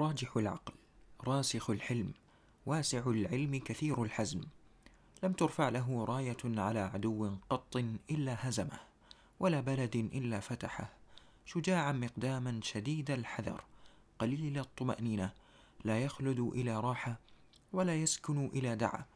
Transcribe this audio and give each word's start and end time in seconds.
راجح 0.00 0.36
العقل 0.36 0.72
راسخ 1.26 1.70
الحلم 1.70 2.12
واسع 2.66 3.02
العلم 3.06 3.56
كثير 3.56 4.02
الحزم. 4.02 4.40
لم 5.22 5.32
ترفع 5.32 5.68
له 5.68 6.04
راية 6.04 6.36
على 6.44 6.78
عدو 6.78 7.36
قط 7.50 7.76
إلا 8.10 8.48
هزمه 8.48 8.80
ولا 9.40 9.60
بلد 9.60 9.96
إلا 9.96 10.40
فتحه. 10.40 10.92
شجاعا 11.46 11.92
مقداما 11.92 12.60
شديد 12.62 13.10
الحذر 13.10 13.64
قليل 14.18 14.58
الطمأنينة. 14.58 15.32
لا 15.84 16.00
يخلد 16.00 16.40
إلى 16.40 16.80
راحة 16.80 17.20
ولا 17.72 17.94
يسكن 17.96 18.46
إلى 18.46 18.76
دعة 18.76 19.06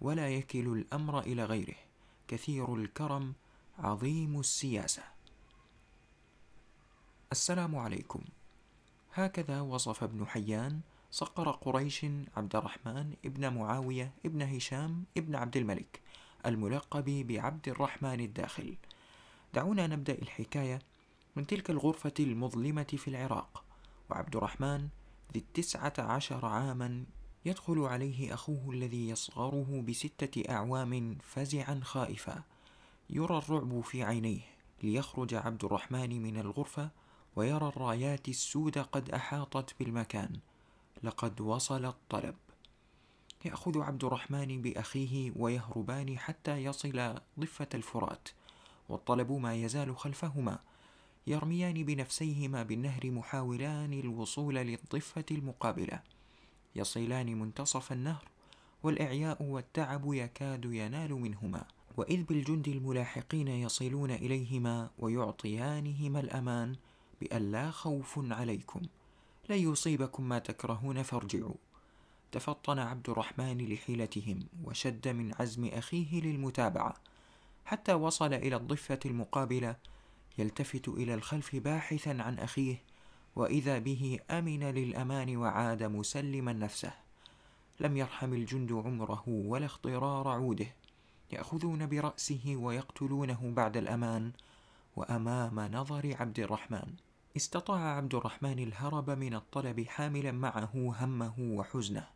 ولا 0.00 0.28
يكل 0.28 0.68
الأمر 0.68 1.20
إلى 1.20 1.44
غيره. 1.44 1.78
كثير 2.28 2.74
الكرم 2.74 3.34
عظيم 3.78 4.40
السياسة. 4.40 5.02
السلام 7.32 7.76
عليكم. 7.76 8.20
هكذا 9.14 9.60
وصف 9.60 10.02
ابن 10.02 10.26
حيان 10.26 10.80
صقر 11.10 11.50
قريش 11.50 12.06
عبد 12.36 12.56
الرحمن 12.56 13.14
ابن 13.24 13.52
معاوية 13.52 14.12
ابن 14.26 14.42
هشام 14.42 15.04
ابن 15.16 15.34
عبد 15.34 15.56
الملك 15.56 16.00
الملقب 16.46 17.04
بعبد 17.04 17.68
الرحمن 17.68 18.20
الداخل. 18.20 18.76
دعونا 19.54 19.86
نبدأ 19.86 20.12
الحكاية 20.12 20.78
من 21.36 21.46
تلك 21.46 21.70
الغرفة 21.70 22.14
المظلمة 22.20 22.82
في 22.82 23.08
العراق 23.08 23.64
وعبد 24.10 24.36
الرحمن 24.36 24.88
ذي 25.32 25.38
التسعة 25.40 25.92
عشر 25.98 26.46
عاما 26.46 27.04
يدخل 27.44 27.78
عليه 27.78 28.34
أخوه 28.34 28.70
الذي 28.70 29.08
يصغره 29.08 29.84
بستة 29.88 30.42
أعوام 30.50 31.18
فزعا 31.22 31.80
خائفا. 31.82 32.42
يرى 33.10 33.38
الرعب 33.38 33.80
في 33.80 34.02
عينيه 34.02 34.40
ليخرج 34.82 35.34
عبد 35.34 35.64
الرحمن 35.64 36.22
من 36.22 36.36
الغرفة 36.36 36.90
ويرى 37.36 37.68
الرايات 37.68 38.28
السود 38.28 38.78
قد 38.78 39.10
أحاطت 39.10 39.74
بالمكان. 39.78 40.38
لقد 41.02 41.40
وصل 41.40 41.84
الطلب. 41.84 42.34
يأخذ 43.44 43.80
عبد 43.80 44.04
الرحمن 44.04 44.62
بأخيه 44.62 45.32
ويهربان 45.36 46.18
حتى 46.18 46.56
يصل 46.56 47.14
ضفة 47.40 47.68
الفرات 47.74 48.28
والطلب 48.88 49.32
ما 49.32 49.54
يزال 49.54 49.96
خلفهما 49.96 50.58
يرميان 51.26 51.84
بنفسيهما 51.84 52.62
بالنهر 52.62 53.10
محاولان 53.10 53.92
الوصول 53.92 54.54
للضفة 54.54 55.24
المقابلة. 55.30 56.00
يصلان 56.76 57.38
منتصف 57.38 57.92
النهر 57.92 58.24
والإعياء 58.82 59.42
والتعب 59.42 60.14
يكاد 60.14 60.64
ينال 60.64 61.12
منهما. 61.12 61.64
وإذ 61.96 62.22
بالجند 62.22 62.68
الملاحقين 62.68 63.48
يصلون 63.48 64.10
إليهما 64.10 64.90
ويعطيانهما 64.98 66.20
الأمان 66.20 66.76
بأن 67.20 67.52
لا 67.52 67.70
خوف 67.70 68.32
عليكم. 68.32 68.80
لن 69.48 69.56
يصيبكم 69.56 70.28
ما 70.28 70.38
تكرهون 70.38 71.02
فارجعوا. 71.02 71.54
تفطن 72.32 72.78
عبد 72.78 73.08
الرحمن 73.08 73.72
لحيلتهم 73.72 74.38
وشد 74.64 75.08
من 75.08 75.34
عزم 75.34 75.64
أخيه 75.64 76.20
للمتابعة. 76.20 76.94
حتى 77.64 77.94
وصل 77.94 78.34
إلى 78.34 78.56
الضفة 78.56 78.98
المقابلة 79.06 79.76
يلتفت 80.38 80.88
إلى 80.88 81.14
الخلف 81.14 81.56
باحثا 81.56 82.10
عن 82.10 82.38
أخيه 82.38 82.82
وإذا 83.36 83.78
به 83.78 84.18
أمن 84.30 84.64
للأمان 84.64 85.36
وعاد 85.36 85.82
مسلما 85.82 86.52
نفسه. 86.52 86.92
لم 87.80 87.96
يرحم 87.96 88.34
الجند 88.34 88.72
عمره 88.72 89.24
ولا 89.28 89.66
اخضرار 89.66 90.28
عوده. 90.28 90.66
يأخذون 91.32 91.86
برأسه 91.86 92.56
ويقتلونه 92.56 93.52
بعد 93.56 93.76
الأمان 93.76 94.32
وأمام 94.96 95.60
نظر 95.60 96.16
عبد 96.20 96.40
الرحمن. 96.40 96.94
استطاع 97.36 97.80
عبد 97.80 98.14
الرحمن 98.14 98.58
الهرب 98.58 99.10
من 99.10 99.34
الطلب 99.34 99.80
حاملا 99.80 100.32
معه 100.32 100.70
همه 100.74 101.34
وحزنه 101.38 102.06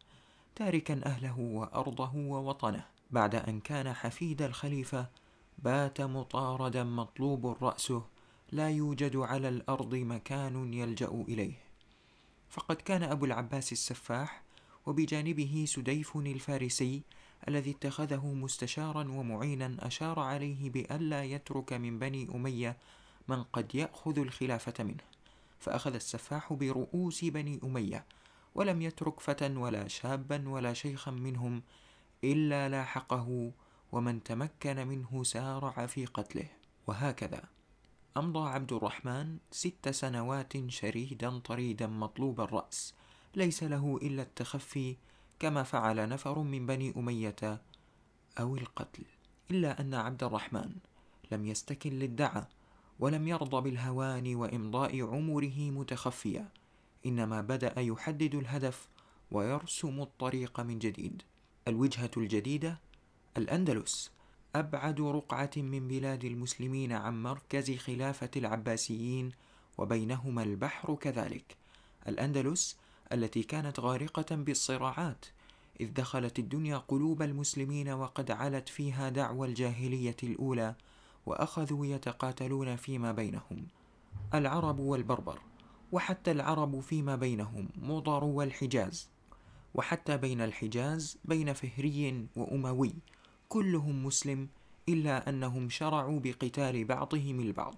تاركا 0.57 1.01
أهله 1.07 1.41
وأرضه 1.41 2.17
ووطنه. 2.17 2.85
بعد 3.11 3.35
أن 3.35 3.61
كان 3.61 3.93
حفيد 3.93 4.43
الخليفة 4.43 5.07
بات 5.59 6.01
مطاردا 6.01 6.85
مطلوب 6.85 7.47
رأسه 7.65 8.03
لا 8.53 8.71
يوجد 8.71 9.17
على 9.17 9.49
الأرض 9.49 9.95
مكان 9.95 10.75
يلجأ 10.75 11.25
إليه. 11.29 11.55
فقد 12.51 12.77
كان 12.77 13.03
أبو 13.03 13.25
العباس 13.25 13.73
السفاح 13.73 14.43
وبجانبه 14.87 15.65
سديف 15.69 16.17
الفارسي 16.17 17.03
الذي 17.49 17.71
اتخذه 17.71 18.27
مستشارا 18.27 19.01
ومعينا 19.01 19.77
أشار 19.79 20.21
عليه 20.21 20.71
بألا 20.71 21.25
يترك 21.25 21.73
من 21.73 21.99
بني 21.99 22.29
أمية 22.35 22.77
من 23.29 23.43
قد 23.43 23.75
يأخذ 23.75 24.19
الخلافة 24.19 24.85
منه 24.85 25.05
فأخذ 25.61 25.95
السفاح 25.95 26.53
برؤوس 26.53 27.25
بني 27.25 27.61
أمية 27.65 28.05
ولم 28.55 28.83
يترك 28.83 29.21
فتى 29.21 29.57
ولا 29.57 29.89
شابا 29.89 30.49
ولا 30.49 30.73
شيخا 30.73 31.11
منهم 31.11 31.63
إلا 32.25 32.69
لاحقه 32.69 33.53
ومن 33.93 34.23
تمكن 34.23 34.87
منه 34.87 35.25
سارع 35.25 35.87
في 35.87 36.07
قتله. 36.07 36.49
وهكذا. 36.87 37.43
أمضى 38.17 38.49
عبد 38.49 38.73
الرحمن 38.73 39.39
ست 39.51 39.89
سنوات 39.89 40.71
شريدا 40.71 41.39
طريدا 41.39 41.87
مطلوب 41.87 42.41
الرأس 42.41 42.95
ليس 43.35 43.63
له 43.63 43.99
إلا 44.03 44.23
التخفي 44.23 44.97
كما 45.39 45.63
فعل 45.63 46.09
نفر 46.09 46.39
من 46.39 46.67
بني 46.67 46.95
أمية 46.97 47.63
أو 48.41 48.57
القتل 48.57 49.05
إلا 49.51 49.81
أن 49.81 49.95
عبد 49.95 50.25
الرحمن 50.25 50.71
لم 51.33 51.47
يستكن 51.47 51.91
للدعة 51.91 52.49
ولم 53.01 53.29
يرضى 53.29 53.71
بالهوان 53.71 54.35
وإمضاء 54.35 55.03
عمره 55.03 55.71
متخفيا 55.71 56.49
إنما 57.07 57.41
بدأ 57.41 57.81
يحدد 57.81 58.35
الهدف 58.35 58.89
ويرسم 59.31 60.01
الطريق 60.01 60.61
من 60.61 60.79
جديد. 60.79 61.23
الوجهة 61.69 62.11
الجديدة 62.17 62.79
الأندلس 63.37 64.11
أبعد 64.55 65.01
رقعة 65.01 65.51
من 65.57 65.89
بلاد 65.89 66.25
المسلمين 66.25 66.93
عن 66.93 67.23
مركز 67.23 67.77
خلافة 67.77 68.31
العباسيين 68.37 69.33
وبينهما 69.79 70.43
البحر 70.43 70.95
كذلك. 70.95 71.57
الأندلس 72.09 72.77
التي 73.13 73.43
كانت 73.43 73.81
غارقة 73.81 74.37
بالصراعات 74.37 75.25
إذ 75.81 75.93
دخلت 75.93 76.39
الدنيا 76.39 76.77
قلوب 76.79 77.23
المسلمين 77.23 77.89
وقد 77.89 78.31
علت 78.31 78.69
فيها 78.69 79.09
دعوى 79.09 79.49
الجاهلية 79.49 80.17
الأولى 80.23 80.75
وأخذوا 81.27 81.87
يتقاتلون 81.87 82.77
فيما 82.77 83.13
بينهم 83.13 83.67
العرب 84.35 84.79
والبربر 84.79 85.39
وحتى 85.93 86.31
العرب 86.31 86.81
فيما 86.81 87.17
بينهم 87.17 87.69
مضر 87.83 88.25
والحجاز 88.25 89.09
وحتى 89.75 90.17
بين 90.17 90.41
الحجاز 90.41 91.19
بين 91.25 91.53
فهري 91.53 92.27
وأموي 92.37 92.95
كلهم 93.49 94.07
مسلم 94.07 94.49
إلا 94.89 95.29
أنهم 95.29 95.69
شرعوا 95.69 96.21
بقتال 96.21 96.85
بعضهم 96.85 97.41
البعض 97.41 97.75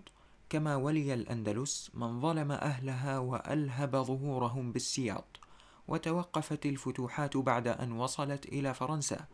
كما 0.50 0.76
ولي 0.76 1.14
الأندلس 1.14 1.90
من 1.94 2.20
ظلم 2.20 2.52
أهلها 2.52 3.18
وألهب 3.18 3.96
ظهورهم 3.96 4.72
بالسياط 4.72 5.40
وتوقفت 5.88 6.66
الفتوحات 6.66 7.36
بعد 7.36 7.68
أن 7.68 7.92
وصلت 7.92 8.46
إلى 8.46 8.74
فرنسا 8.74 9.26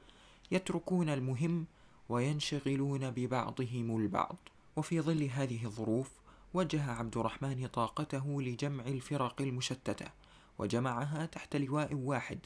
يتركون 0.51 1.09
المهم 1.09 1.67
وينشغلون 2.09 3.11
ببعضهم 3.11 3.97
البعض. 3.97 4.37
وفي 4.77 5.01
ظل 5.01 5.23
هذه 5.23 5.65
الظروف 5.65 6.11
وجه 6.55 6.91
عبد 6.91 7.17
الرحمن 7.17 7.67
طاقته 7.67 8.43
لجمع 8.43 8.85
الفرق 8.85 9.41
المشتتة 9.41 10.07
وجمعها 10.59 11.27
تحت 11.27 11.57
لواء 11.57 11.95
واحد 11.95 12.39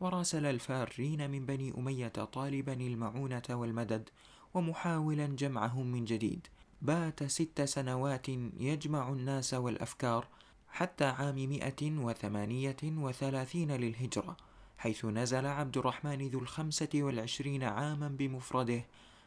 وراسل 0.00 0.46
الفارين 0.46 1.30
من 1.30 1.46
بني 1.46 1.74
أمية 1.78 2.08
طالبا 2.08 2.72
المعونة 2.72 3.42
والمدد 3.50 4.08
ومحاولا 4.54 5.26
جمعهم 5.26 5.86
من 5.86 6.04
جديد. 6.04 6.46
بات 6.82 7.24
ست 7.24 7.62
سنوات 7.62 8.28
يجمع 8.58 9.08
الناس 9.08 9.54
والأفكار 9.54 10.28
حتى 10.68 11.04
عام 11.04 11.34
مئة 11.34 11.98
وثمانية 11.98 12.76
وثلاثين 12.84 13.72
للهجرة 13.72 14.36
حيث 14.78 15.04
نزل 15.04 15.46
عبد 15.46 15.78
الرحمن 15.78 16.28
ذو 16.28 16.38
الخمسة 16.38 16.88
والعشرين 16.94 17.62
عاما 17.62 18.08
بمفرده 18.08 18.84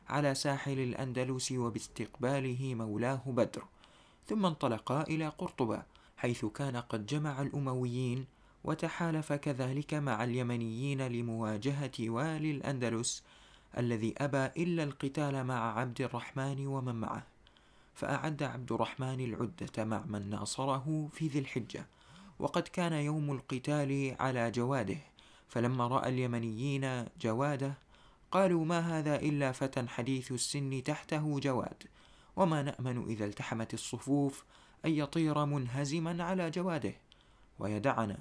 على 0.09 0.36
ساحل 0.36 0.80
الأندلس 0.80 1.51
وباستقباله 1.51 2.75
مولاه 2.75 3.21
بدر 3.27 3.63
ثم 4.27 4.45
انطلقا 4.45 5.01
إلى 5.01 5.27
قرطبة 5.27 5.83
حيث 6.18 6.45
كان 6.45 6.77
قد 6.77 7.06
جمع 7.06 7.42
الأمويين 7.42 8.25
وتحالف 8.63 9.33
كذلك 9.33 9.94
مع 9.94 10.24
اليمنيين 10.24 11.07
لمواجهة 11.07 11.92
والي 12.00 12.51
الأندلس 12.51 13.24
الذي 13.77 14.13
أبى 14.18 14.63
إلا 14.63 14.83
القتال 14.83 15.44
مع 15.44 15.80
عبد 15.80 16.01
الرحمن 16.01 16.68
ومن 16.68 16.95
معه. 16.95 17.24
فأعد 17.95 18.44
عبد 18.44 18.71
الرحمن 18.71 19.19
العدة 19.19 19.86
مع 19.86 20.04
من 20.06 20.30
ناصره 20.30 21.09
في 21.13 21.27
ذي 21.27 21.39
الحجة. 21.39 21.86
وقد 22.39 22.62
كان 22.62 22.94
يوم 22.94 23.31
القتال 23.31 24.15
على 24.19 24.51
جواده 24.51 24.98
فلما 25.48 25.88
رأى 25.88 26.09
اليمنيين 26.09 27.06
جواده 27.21 27.74
قالوا 28.31 28.65
ما 28.65 28.79
هذا 28.79 29.15
إلا 29.15 29.51
فتى 29.51 29.88
حديث 29.88 30.31
السن 30.31 30.83
تحته 30.83 31.39
جواد 31.39 31.83
وما 32.35 32.62
نأمن 32.62 33.03
إذا 33.07 33.25
التحمت 33.25 33.74
الصفوف 33.74 34.44
أن 34.85 34.91
يطير 34.91 35.45
منهزما 35.45 36.24
على 36.24 36.50
جواده 36.50 36.94
ويدعنا. 37.59 38.18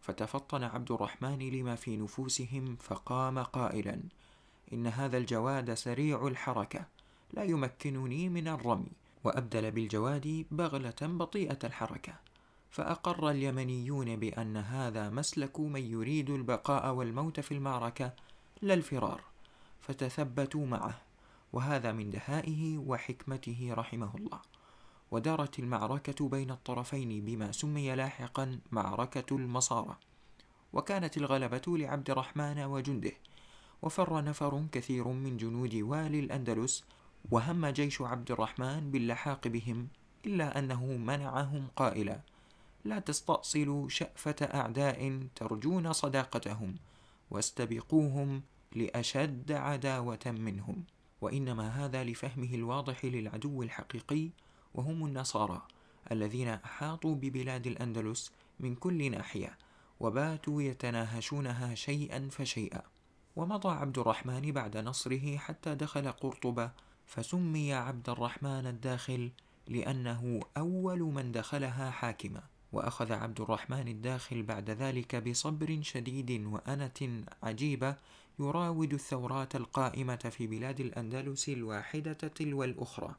فتفطن 0.00 0.64
عبد 0.64 0.90
الرحمن 0.90 1.38
لما 1.38 1.74
في 1.74 1.96
نفوسهم 1.96 2.76
فقام 2.80 3.38
قائلا 3.38 4.00
إن 4.72 4.86
هذا 4.86 5.18
الجواد 5.18 5.74
سريع 5.74 6.26
الحركة 6.26 6.84
لا 7.32 7.42
يمكنني 7.42 8.28
من 8.28 8.48
الرمي. 8.48 8.92
وأبدل 9.24 9.70
بالجواد 9.70 10.46
بغلة 10.50 10.94
بطيئة 11.02 11.58
الحركة. 11.64 12.14
فأقر 12.70 13.30
اليمنيون 13.30 14.16
بأن 14.16 14.56
هذا 14.56 15.10
مسلك 15.10 15.60
من 15.60 15.80
يريد 15.80 16.30
البقاء 16.30 16.94
والموت 16.94 17.40
في 17.40 17.54
المعركة 17.54 18.12
لا 18.62 18.74
الفرار 18.74 19.20
فتثبتوا 19.80 20.66
معه 20.66 20.98
وهذا 21.52 21.92
من 21.92 22.10
دهائه 22.10 22.78
وحكمته 22.78 23.68
رحمه 23.72 24.16
الله. 24.16 24.40
ودارت 25.10 25.58
المعركة 25.58 26.28
بين 26.28 26.50
الطرفين 26.50 27.24
بما 27.24 27.52
سمي 27.52 27.94
لاحقا 27.94 28.58
معركة 28.72 29.36
المصارى. 29.36 29.96
وكانت 30.72 31.16
الغلبة 31.16 31.62
لعبد 31.66 32.10
الرحمن 32.10 32.58
وجنده 32.58 33.12
وفر 33.82 34.24
نفر 34.24 34.66
كثير 34.72 35.08
من 35.08 35.36
جنود 35.36 35.74
والي 35.74 36.20
الأندلس 36.20 36.84
وهم 37.30 37.66
جيش 37.66 38.00
عبد 38.00 38.30
الرحمن 38.30 38.90
باللحاق 38.90 39.48
بهم 39.48 39.88
إلا 40.26 40.58
أنه 40.58 40.84
منعهم 40.86 41.68
قائلا 41.76 42.20
لا 42.84 42.98
تستأصلوا 42.98 43.88
شأفة 43.88 44.36
أعداء 44.42 45.28
ترجون 45.34 45.92
صداقتهم 45.92 46.74
واستبقوهم 47.30 48.42
لأشد 48.74 49.52
عداوة 49.52 50.18
منهم 50.26 50.84
وإنما 51.20 51.68
هذا 51.68 52.04
لفهمه 52.04 52.54
الواضح 52.54 53.04
للعدو 53.04 53.62
الحقيقي 53.62 54.30
وهم 54.74 55.06
النصارى 55.06 55.62
الذين 56.12 56.48
أحاطوا 56.48 57.14
ببلاد 57.14 57.66
الأندلس 57.66 58.32
من 58.60 58.74
كل 58.74 59.10
ناحية 59.10 59.58
وباتوا 60.00 60.62
يتناهشونها 60.62 61.74
شيئا 61.74 62.28
فشيئا. 62.30 62.82
ومضى 63.36 63.68
عبد 63.68 63.98
الرحمن 63.98 64.52
بعد 64.52 64.76
نصره 64.76 65.36
حتى 65.36 65.74
دخل 65.74 66.12
قرطبة 66.12 66.70
فسمي 67.06 67.74
عبد 67.74 68.10
الرحمن 68.10 68.66
الداخل 68.66 69.30
لأنه 69.68 70.40
أول 70.56 70.98
من 70.98 71.32
دخلها 71.32 71.90
حاكما. 71.90 72.42
وأخذ 72.72 73.12
عبد 73.12 73.40
الرحمن 73.40 73.88
الداخل 73.88 74.42
بعد 74.42 74.70
ذلك 74.70 75.28
بصبر 75.28 75.78
شديد 75.82 76.46
وأنة 76.46 77.24
عجيبة 77.42 77.96
يراود 78.40 78.92
الثورات 78.92 79.56
القائمة 79.56 80.16
في 80.16 80.46
بلاد 80.46 80.80
الأندلس 80.80 81.48
الواحدة 81.48 82.12
تلو 82.12 82.64
الأخرى. 82.64 83.14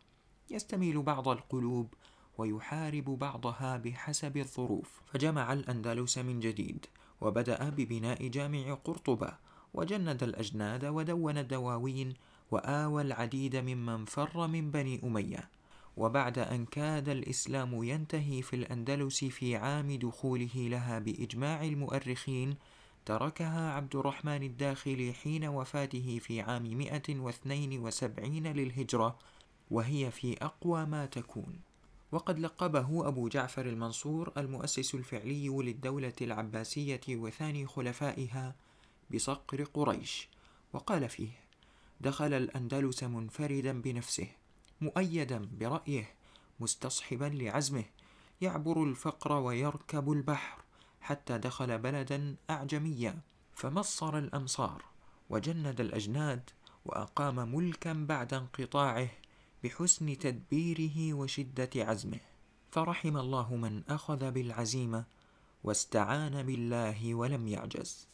يستميل 0.51 1.01
بعض 1.01 1.27
القلوب 1.27 1.93
ويحارب 2.37 3.03
بعضها 3.03 3.77
بحسب 3.77 4.37
الظروف. 4.37 5.01
فجمع 5.05 5.53
الأندلس 5.53 6.17
من 6.17 6.39
جديد 6.39 6.85
وبدأ 7.21 7.69
ببناء 7.69 8.27
جامع 8.27 8.73
قرطبة 8.73 9.33
وجند 9.73 10.23
الأجناد 10.23 10.85
ودون 10.85 11.37
الدواوين 11.37 12.13
وآوى 12.51 13.01
العديد 13.01 13.55
ممن 13.55 14.05
فر 14.05 14.47
من 14.47 14.71
بني 14.71 15.01
أمية. 15.03 15.49
وبعد 15.97 16.39
أن 16.39 16.65
كاد 16.65 17.09
الإسلام 17.09 17.83
ينتهي 17.83 18.41
في 18.41 18.55
الأندلس 18.55 19.25
في 19.25 19.55
عام 19.55 19.91
دخوله 19.91 20.55
لها 20.55 20.99
بإجماع 20.99 21.63
المؤرخين 21.63 22.55
تركها 23.05 23.71
عبد 23.71 23.95
الرحمن 23.95 24.43
الداخلي 24.43 25.13
حين 25.13 25.45
وفاته 25.45 26.19
في 26.21 26.41
عام 26.41 26.63
172 26.77 28.47
للهجرة 28.47 29.17
وهي 29.71 30.11
في 30.11 30.37
أقوى 30.43 30.85
ما 30.85 31.05
تكون. 31.05 31.59
وقد 32.11 32.39
لقبه 32.39 33.07
أبو 33.07 33.27
جعفر 33.27 33.65
المنصور 33.65 34.31
المؤسس 34.37 34.95
الفعلي 34.95 35.47
للدولة 35.47 36.13
العباسية 36.21 37.01
وثاني 37.09 37.67
خلفائها 37.67 38.55
بصقر 39.13 39.63
قريش 39.63 40.29
وقال 40.73 41.09
فيه 41.09 41.29
دخل 42.01 42.33
الأندلس 42.33 43.03
منفردا 43.03 43.81
بنفسه 43.81 44.27
مؤيدا 44.81 45.49
برأيه 45.59 46.13
مستصحبا 46.59 47.25
لعزمه. 47.25 47.85
يعبر 48.41 48.83
الفقر 48.83 49.33
ويركب 49.33 50.11
البحر 50.11 50.61
حتى 51.01 51.37
دخل 51.37 51.77
بلدا 51.77 52.35
أعجميا. 52.49 53.19
فمصر 53.53 54.17
الأمصار 54.17 54.83
وجند 55.29 55.81
الأجناد 55.81 56.49
وأقام 56.85 57.55
ملكا 57.55 57.93
بعد 57.93 58.33
انقطاعه 58.33 59.09
بحسن 59.63 60.17
تدبيره 60.17 61.13
وشدة 61.13 61.69
عزمه. 61.75 62.19
فرحم 62.71 63.17
الله 63.17 63.55
من 63.55 63.83
أخذ 63.89 64.31
بالعزيمة 64.31 65.03
واستعان 65.63 66.43
بالله 66.43 67.15
ولم 67.15 67.47
يعجز. 67.47 68.07